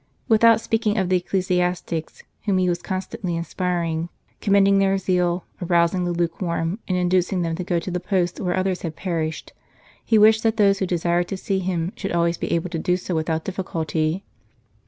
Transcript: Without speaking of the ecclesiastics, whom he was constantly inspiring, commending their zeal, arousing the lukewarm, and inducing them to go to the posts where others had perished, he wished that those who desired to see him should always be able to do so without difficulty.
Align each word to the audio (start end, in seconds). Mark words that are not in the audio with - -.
Without 0.27 0.59
speaking 0.59 0.97
of 0.97 1.09
the 1.09 1.17
ecclesiastics, 1.17 2.23
whom 2.45 2.57
he 2.57 2.67
was 2.67 2.81
constantly 2.81 3.35
inspiring, 3.35 4.09
commending 4.39 4.79
their 4.79 4.97
zeal, 4.97 5.45
arousing 5.61 6.05
the 6.05 6.11
lukewarm, 6.11 6.79
and 6.87 6.97
inducing 6.97 7.43
them 7.43 7.53
to 7.55 7.63
go 7.63 7.77
to 7.77 7.91
the 7.91 7.99
posts 7.99 8.39
where 8.39 8.57
others 8.57 8.81
had 8.81 8.95
perished, 8.95 9.53
he 10.03 10.17
wished 10.17 10.41
that 10.41 10.57
those 10.57 10.79
who 10.79 10.87
desired 10.87 11.27
to 11.27 11.37
see 11.37 11.59
him 11.59 11.93
should 11.95 12.13
always 12.13 12.39
be 12.39 12.51
able 12.51 12.71
to 12.71 12.79
do 12.79 12.97
so 12.97 13.13
without 13.13 13.45
difficulty. 13.45 14.23